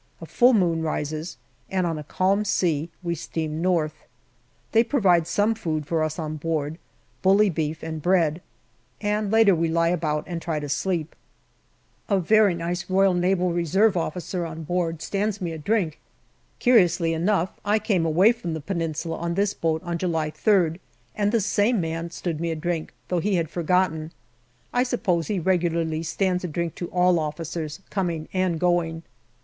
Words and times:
A 0.19 0.25
full 0.25 0.55
moon 0.55 0.81
rises, 0.81 1.37
and 1.69 1.85
on 1.85 1.99
a 1.99 2.03
calm 2.03 2.43
sea 2.43 2.89
we 3.03 3.13
steam 3.13 3.61
north. 3.61 4.07
They 4.71 4.83
provide 4.83 5.27
some 5.27 5.53
food 5.53 5.85
for 5.85 6.01
us 6.01 6.17
on 6.17 6.37
board, 6.37 6.79
bully 7.21 7.51
beef 7.51 7.83
and 7.83 8.01
bread, 8.01 8.41
and 8.99 9.29
later 9.29 9.53
we 9.53 9.67
lie 9.69 9.89
about 9.89 10.23
and 10.25 10.41
try 10.41 10.59
to 10.59 10.67
sleep. 10.69 11.15
A 12.09 12.19
very 12.19 12.55
nice 12.55 12.83
R.N.R. 12.89 13.91
officer 13.95 14.43
on 14.43 14.63
board 14.63 15.03
stands 15.03 15.39
me 15.39 15.51
a 15.51 15.59
drink. 15.59 15.99
Curiously 16.57 17.13
enough, 17.13 17.59
I 17.63 17.77
came 17.77 18.03
away 18.03 18.31
from 18.31 18.55
the 18.55 18.59
Peninsula 18.59 19.17
on 19.17 19.35
this 19.35 19.53
boat 19.53 19.83
on 19.83 19.99
July 19.99 20.31
3rd, 20.31 20.79
and 21.13 21.31
the 21.31 21.39
same 21.39 21.79
man 21.79 22.09
stood 22.09 22.39
me 22.39 22.49
a 22.49 22.55
drink, 22.55 22.91
though 23.09 23.19
he 23.19 23.35
had 23.35 23.51
forgotten. 23.51 24.13
I 24.73 24.81
suppose 24.81 25.27
he 25.27 25.37
regularly 25.39 26.01
stands 26.01 26.43
a 26.43 26.47
drink 26.47 26.73
to 26.77 26.87
all 26.87 27.19
officers 27.19 27.81
coming 27.91 28.27
and 28.33 28.59
going. 28.59 29.03